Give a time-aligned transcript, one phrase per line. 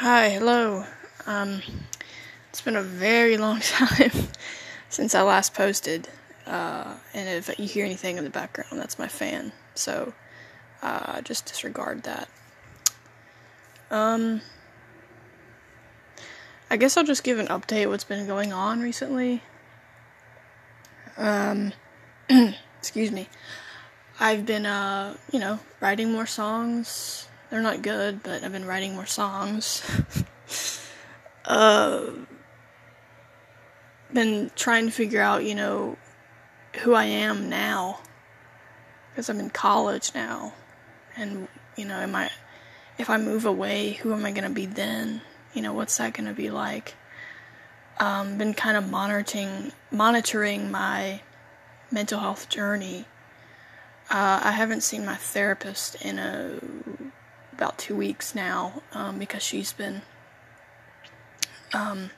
[0.00, 0.84] Hi, hello.
[1.26, 1.60] Um,
[2.50, 4.12] it's been a very long time
[4.88, 6.06] since I last posted,
[6.46, 9.50] uh, and if you hear anything in the background, that's my fan.
[9.74, 10.12] So,
[10.82, 12.28] uh, just disregard that.
[13.90, 14.40] Um,
[16.70, 19.42] I guess I'll just give an update what's been going on recently.
[21.16, 21.72] Um,
[22.78, 23.28] excuse me.
[24.20, 28.94] I've been, uh, you know, writing more songs they're not good, but I've been writing
[28.94, 29.82] more songs.
[31.44, 32.02] uh,
[34.12, 35.96] been trying to figure out, you know,
[36.80, 38.00] who I am now.
[39.10, 40.54] Because I'm in college now.
[41.16, 42.30] And, you know, am I,
[42.98, 45.22] if I move away, who am I going to be then?
[45.54, 46.94] You know, what's that going to be like?
[47.98, 51.22] Um, been kind of monitoring, monitoring my
[51.90, 53.06] mental health journey.
[54.10, 56.60] Uh, I haven't seen my therapist in a
[57.58, 60.02] about two weeks now um, because she's been
[61.74, 62.10] um,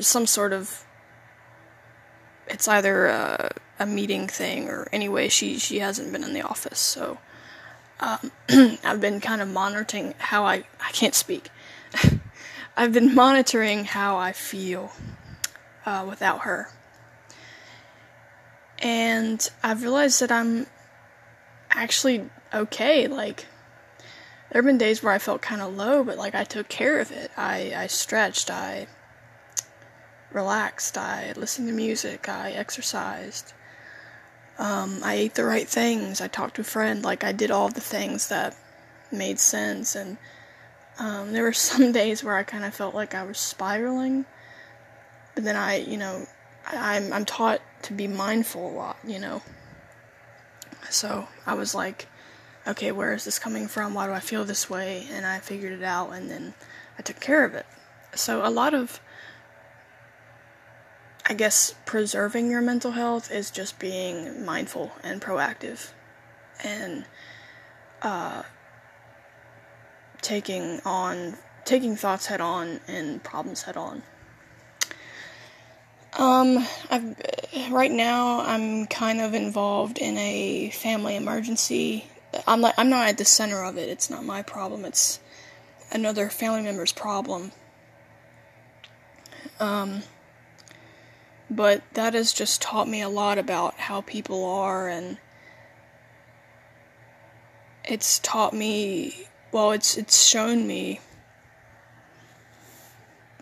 [0.00, 0.82] some sort of
[2.46, 6.78] it's either a, a, meeting thing or anyway she she hasn't been in the office
[6.78, 7.18] so
[8.00, 8.30] um,
[8.82, 11.50] I've been kind of monitoring how I I can't speak.
[12.76, 14.92] I've been monitoring how I feel
[15.86, 16.68] uh, without her.
[18.80, 20.66] And I've realized that I'm
[21.70, 23.46] actually okay like
[24.50, 27.00] there have been days where I felt kind of low, but like I took care
[27.00, 27.30] of it.
[27.36, 28.86] I, I stretched, I
[30.32, 33.52] relaxed, I listened to music, I exercised.
[34.58, 36.20] Um, I ate the right things.
[36.20, 37.04] I talked to a friend.
[37.04, 38.56] Like I did all the things that
[39.12, 39.94] made sense.
[39.94, 40.16] And
[40.98, 44.24] um, there were some days where I kind of felt like I was spiraling.
[45.34, 46.26] But then I, you know,
[46.66, 48.96] I, I'm I'm taught to be mindful a lot.
[49.06, 49.42] You know.
[50.88, 52.08] So I was like,
[52.66, 53.94] okay, where is this coming from?
[53.94, 55.06] Why do I feel this way?
[55.10, 56.54] And I figured it out and then
[56.98, 57.66] I took care of it.
[58.14, 59.00] So, a lot of,
[61.28, 65.92] I guess, preserving your mental health is just being mindful and proactive
[66.64, 67.04] and
[68.02, 68.42] uh,
[70.22, 74.02] taking on, taking thoughts head on and problems head on.
[76.18, 77.14] Um, I've,
[77.70, 82.06] right now I'm kind of involved in a family emergency
[82.46, 83.88] I'm like I'm not at the center of it.
[83.88, 84.84] It's not my problem.
[84.84, 85.20] It's
[85.92, 87.52] another family member's problem.
[89.58, 90.02] Um,
[91.50, 95.18] but that has just taught me a lot about how people are and
[97.84, 101.00] it's taught me well it's it's shown me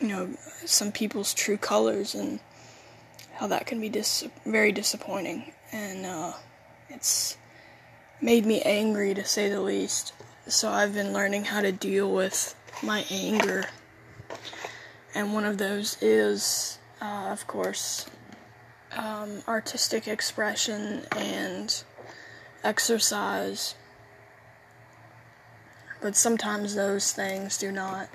[0.00, 2.38] you know some people's true colors and
[3.34, 6.32] how that can be dis- very disappointing and uh,
[6.90, 7.38] it's
[8.20, 10.12] made me angry to say the least.
[10.48, 13.66] So I've been learning how to deal with my anger.
[15.14, 18.06] And one of those is, uh, of course,
[18.96, 21.82] um, artistic expression and
[22.62, 23.74] exercise.
[26.00, 28.08] But sometimes those things do not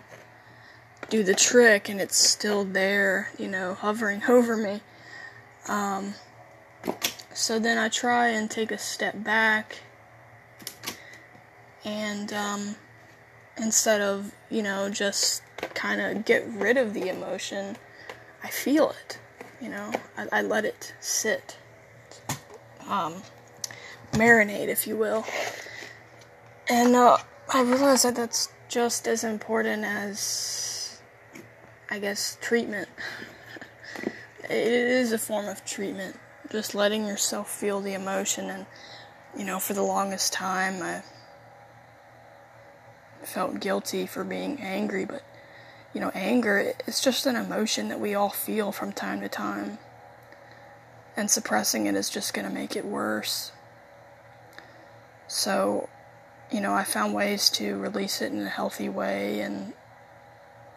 [1.10, 4.82] do the trick, and it's still there, you know, hovering over me.
[5.68, 6.16] Um,
[7.34, 9.82] so then I try and take a step back
[11.84, 12.75] and um,
[13.58, 15.44] instead of you know just
[15.74, 17.75] kind of get rid of the emotion
[18.44, 19.19] i feel it
[19.62, 19.91] you know?
[20.18, 21.58] I, I let it sit
[22.90, 23.22] um,
[24.14, 25.24] marinate if you will.
[26.68, 27.18] And uh,
[27.53, 31.00] i realize that that's just as important as
[31.90, 32.90] i guess treatment.
[34.46, 36.18] It is a form of treatment
[36.52, 38.66] just letting yourself feel the emotion and
[39.38, 41.02] you know for the longest time i
[43.28, 45.24] felt guilty for being angry, but
[45.94, 49.78] you know, anger is just an emotion that we all feel from time to time.
[51.18, 53.52] And suppressing it is just going to make it worse.
[55.28, 55.90] So,
[56.52, 59.73] you know, I found ways to release it in a healthy way and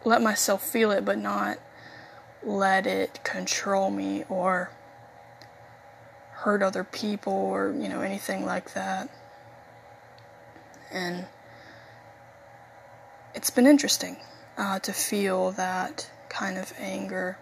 [0.03, 1.57] let myself feel it, but not
[2.43, 4.69] let it control me or
[6.31, 9.09] hurt other people or, you know, anything like that.
[10.91, 11.25] And
[13.35, 14.17] it's been interesting
[14.57, 17.37] uh, to feel that kind of anger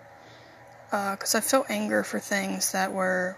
[0.87, 3.37] because uh, I felt anger for things that were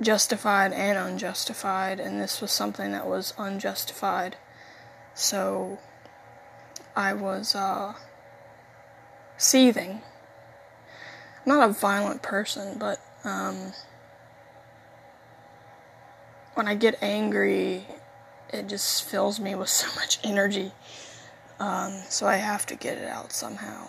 [0.00, 4.36] justified and unjustified, and this was something that was unjustified.
[5.14, 5.78] So
[6.96, 7.94] I was uh,
[9.36, 10.00] seething.
[11.44, 13.72] I'm not a violent person, but um,
[16.54, 17.86] when I get angry,
[18.52, 20.72] it just fills me with so much energy.
[21.58, 23.88] Um, so I have to get it out somehow.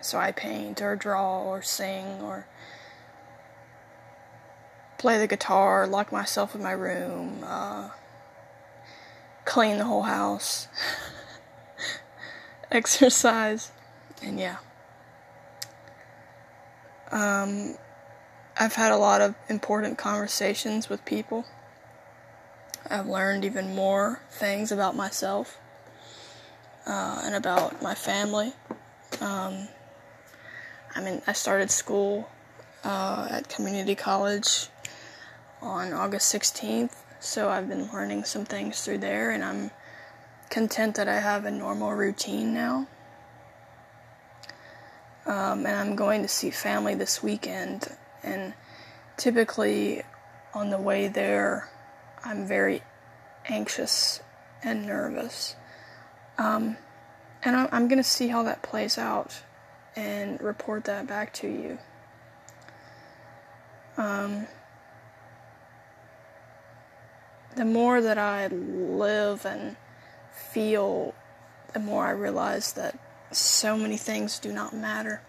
[0.00, 2.46] So I paint or draw or sing or
[4.98, 7.90] play the guitar, lock myself in my room, uh,
[9.44, 10.68] clean the whole house,
[12.70, 13.72] exercise,
[14.22, 14.56] and yeah.
[17.10, 17.76] Um,
[18.58, 21.44] I've had a lot of important conversations with people.
[22.90, 25.56] I've learned even more things about myself
[26.86, 28.52] uh, and about my family.
[29.20, 29.68] Um,
[30.96, 32.28] I mean, I started school
[32.82, 34.66] uh, at community college
[35.62, 39.70] on August 16th, so I've been learning some things through there, and I'm
[40.48, 42.88] content that I have a normal routine now.
[45.26, 47.86] Um, and I'm going to see family this weekend,
[48.24, 48.52] and
[49.16, 50.02] typically
[50.54, 51.70] on the way there,
[52.24, 52.82] I'm very
[53.48, 54.20] anxious
[54.62, 55.56] and nervous.
[56.38, 56.76] Um,
[57.42, 59.42] and I'm, I'm going to see how that plays out
[59.96, 61.78] and report that back to you.
[63.96, 64.46] Um,
[67.56, 69.76] the more that I live and
[70.52, 71.14] feel,
[71.72, 72.98] the more I realize that
[73.32, 75.22] so many things do not matter.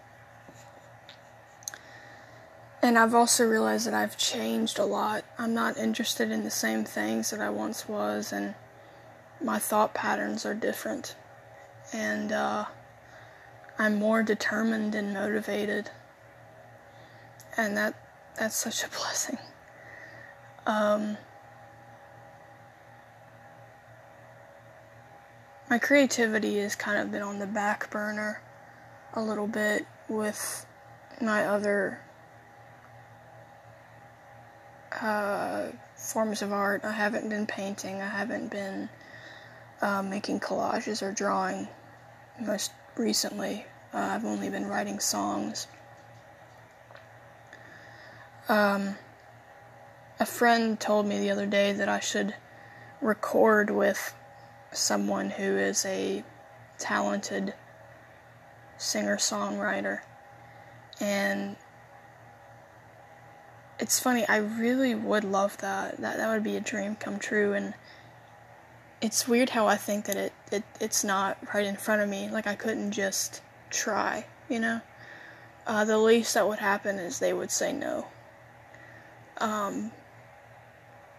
[2.82, 5.24] And I've also realized that I've changed a lot.
[5.38, 8.56] I'm not interested in the same things that I once was, and
[9.40, 11.14] my thought patterns are different.
[11.92, 12.64] And uh,
[13.78, 15.90] I'm more determined and motivated.
[17.56, 17.94] And that
[18.36, 19.38] that's such a blessing.
[20.66, 21.18] Um,
[25.70, 28.42] my creativity has kind of been on the back burner
[29.14, 30.66] a little bit with
[31.20, 32.00] my other
[35.02, 35.66] uh,
[35.96, 36.84] forms of art.
[36.84, 38.88] I haven't been painting, I haven't been
[39.80, 41.68] uh, making collages or drawing
[42.40, 43.66] most recently.
[43.92, 45.66] Uh, I've only been writing songs.
[48.48, 48.96] Um,
[50.18, 52.34] a friend told me the other day that I should
[53.00, 54.14] record with
[54.70, 56.24] someone who is a
[56.78, 57.54] talented
[58.78, 60.00] singer songwriter.
[61.00, 61.56] And
[63.78, 65.98] it's funny, I really would love that.
[65.98, 67.74] That that would be a dream come true and
[69.00, 72.30] it's weird how I think that it, it it's not right in front of me.
[72.30, 74.80] Like I couldn't just try, you know?
[75.66, 78.06] Uh, the least that would happen is they would say no.
[79.38, 79.92] Um,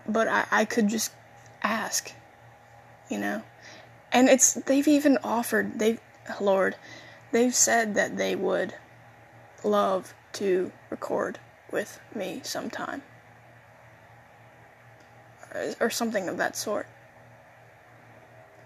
[0.07, 1.11] but I, I could just
[1.61, 2.13] ask
[3.09, 3.43] you know.
[4.11, 5.99] And it's they've even offered they've
[6.39, 6.75] Lord,
[7.31, 8.73] they've said that they would
[9.63, 11.39] love to record
[11.73, 13.01] with me sometime.
[15.79, 16.87] Or something of that sort.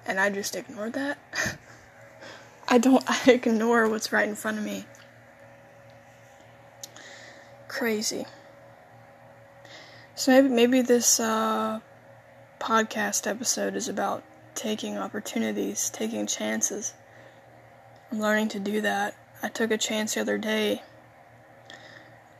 [0.05, 1.17] And I just ignored that.
[2.67, 4.85] I don't I ignore what's right in front of me.
[7.67, 8.25] Crazy.
[10.15, 11.79] So maybe maybe this uh,
[12.59, 14.23] podcast episode is about
[14.55, 16.93] taking opportunities, taking chances.
[18.11, 19.15] I'm learning to do that.
[19.43, 20.81] I took a chance the other day.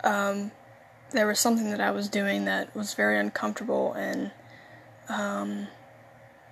[0.03, 0.51] Um,
[1.11, 4.31] there was something that I was doing that was very uncomfortable, and
[5.09, 5.67] um,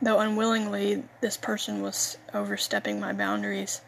[0.01, 3.81] though unwillingly, this person was overstepping my boundaries.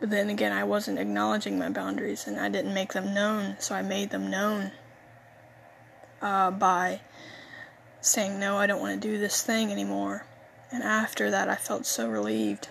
[0.00, 3.74] But then again, I wasn't acknowledging my boundaries, and I didn't make them known, so
[3.74, 4.70] I made them known
[6.22, 7.00] uh, by
[8.00, 10.26] saying, No, I don't want to do this thing anymore.
[10.70, 12.68] And after that, I felt so relieved.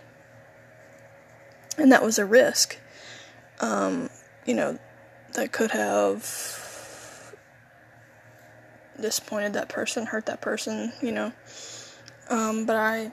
[1.78, 2.78] And that was a risk,
[3.60, 4.10] um,
[4.46, 4.80] you know,
[5.34, 6.67] that could have
[9.00, 11.32] disappointed that person, hurt that person, you know.
[12.30, 13.12] Um, but I,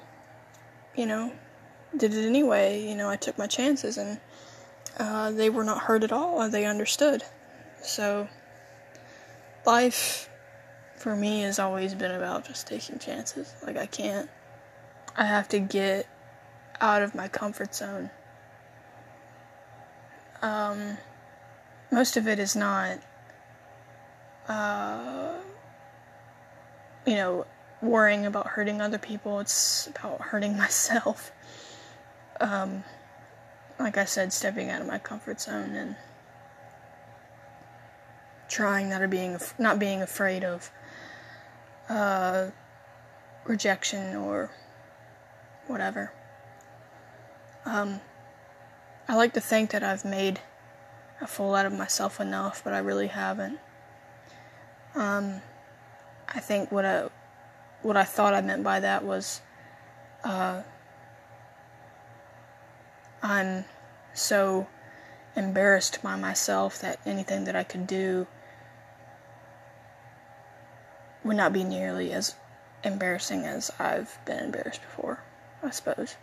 [0.96, 1.32] you know,
[1.96, 2.86] did it anyway.
[2.86, 4.20] You know, I took my chances and
[4.98, 6.48] uh, they were not hurt at all.
[6.48, 7.22] They understood.
[7.82, 8.28] So,
[9.66, 10.28] life
[10.96, 13.54] for me has always been about just taking chances.
[13.64, 14.28] Like, I can't
[15.16, 16.08] I have to get
[16.80, 18.10] out of my comfort zone.
[20.42, 20.98] Um,
[21.92, 22.98] most of it is not,
[24.48, 25.34] uh,
[27.06, 27.46] you know,
[27.82, 29.40] worrying about hurting other people.
[29.40, 31.32] It's about hurting myself.
[32.40, 32.84] Um,
[33.78, 35.96] like I said, stepping out of my comfort zone and
[38.48, 40.70] trying not being not being afraid of
[41.88, 42.50] uh,
[43.44, 44.50] rejection or
[45.66, 46.12] whatever.
[47.64, 48.00] Um,
[49.08, 50.40] I like to think that I've made
[51.20, 53.58] a fool out of myself enough, but I really haven't.
[54.94, 55.40] Um,
[56.28, 57.10] I think what a
[57.82, 59.40] what I thought I meant by that was
[60.24, 60.62] uh,
[63.22, 63.64] I'm
[64.14, 64.66] so
[65.36, 68.26] embarrassed by myself that anything that I could do
[71.24, 72.34] would not be nearly as
[72.84, 75.20] embarrassing as I've been embarrassed before,
[75.62, 76.16] I suppose.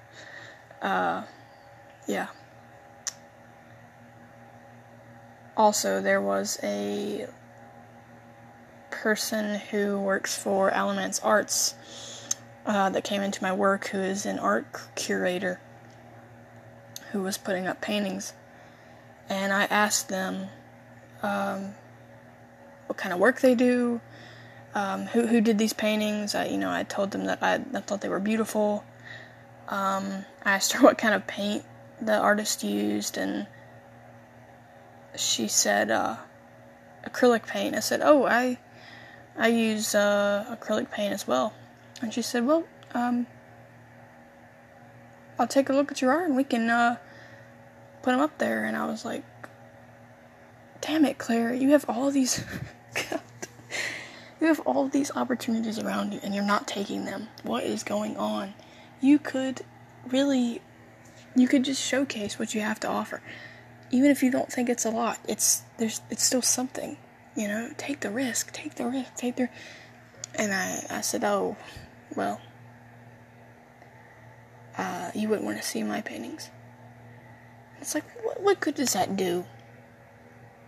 [0.82, 1.24] uh,
[2.06, 2.28] yeah.
[5.56, 7.26] Also, there was a
[9.04, 11.74] person who works for Alamance Arts
[12.64, 15.60] uh, that came into my work who is an art curator
[17.12, 18.32] who was putting up paintings.
[19.28, 20.48] And I asked them
[21.22, 21.74] um,
[22.86, 24.00] what kind of work they do,
[24.74, 26.34] um, who, who did these paintings.
[26.34, 28.86] I, you know, I told them that I, I thought they were beautiful.
[29.68, 31.62] Um, I asked her what kind of paint
[32.00, 33.48] the artist used, and
[35.14, 36.16] she said uh,
[37.06, 37.76] acrylic paint.
[37.76, 38.58] I said, "Oh, I
[39.36, 41.54] I use uh, acrylic paint as well."
[42.00, 42.64] And she said, "Well,
[42.94, 43.26] um,
[45.38, 46.96] I'll take a look at your art and we can uh,
[48.02, 49.24] put them up there." And I was like,
[50.80, 51.54] "Damn it, Claire!
[51.54, 52.44] You have all these."
[54.40, 57.28] you have all these opportunities around you and you're not taking them.
[57.42, 58.54] What is going on?
[59.00, 59.62] You could
[60.06, 60.60] really
[61.34, 63.22] you could just showcase what you have to offer
[63.94, 66.96] even if you don't think it's a lot, it's there's it's still something.
[67.36, 69.48] You know, take the risk, take the risk, take the.
[70.36, 71.56] And I I said, oh,
[72.16, 72.40] well,
[74.78, 76.50] uh, you wouldn't want to see my paintings.
[77.80, 79.44] It's like, what, what good does that do?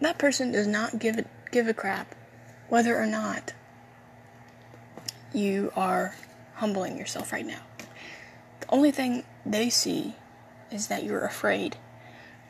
[0.01, 2.15] That person does not give it give a crap
[2.69, 3.53] whether or not
[5.33, 6.15] you are
[6.55, 7.61] humbling yourself right now.
[8.61, 10.15] The only thing they see
[10.71, 11.77] is that you're afraid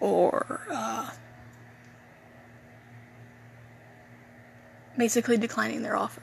[0.00, 1.10] or uh,
[4.96, 6.22] basically declining their offer.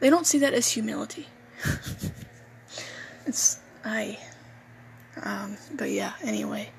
[0.00, 1.26] They don't see that as humility.
[3.26, 4.18] it's I
[5.22, 6.70] um, but yeah, anyway.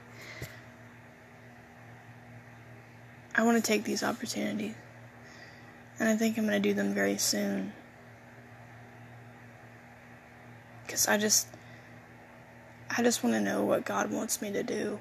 [3.36, 4.76] I want to take these opportunities.
[6.00, 7.74] And I think I'm going to do them very soon.
[10.88, 11.48] Cuz I just
[12.90, 15.00] I just want to know what God wants me to do.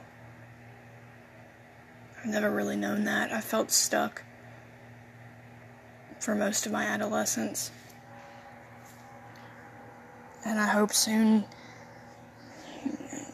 [2.19, 3.33] I've never really known that.
[3.33, 4.23] I felt stuck
[6.21, 7.71] for most of my adolescence.
[10.45, 11.45] And I hope soon,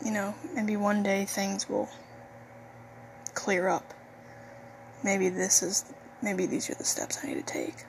[0.05, 1.89] you know, maybe one day things will
[3.35, 3.95] clear up.
[5.03, 5.85] Maybe this is,
[6.23, 7.85] maybe these are the steps I need to take.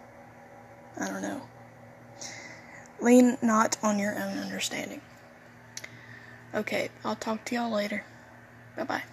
[0.99, 1.41] I don't know.
[2.99, 5.01] Lean not on your own understanding.
[6.53, 8.05] Okay, I'll talk to y'all later.
[8.77, 9.03] Bye bye.